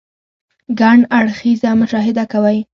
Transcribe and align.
ګڼ 0.79 0.97
اړخيزه 1.17 1.69
مشاهده 1.81 2.23
کوئ- 2.33 2.57